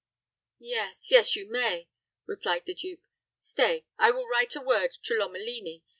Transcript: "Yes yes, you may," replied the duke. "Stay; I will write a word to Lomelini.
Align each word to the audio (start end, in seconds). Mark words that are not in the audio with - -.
"Yes 0.57 1.11
yes, 1.11 1.35
you 1.35 1.47
may," 1.51 1.87
replied 2.25 2.65
the 2.65 2.73
duke. 2.73 3.01
"Stay; 3.39 3.85
I 3.99 4.09
will 4.09 4.25
write 4.27 4.55
a 4.55 4.59
word 4.61 4.93
to 5.03 5.13
Lomelini. 5.13 5.83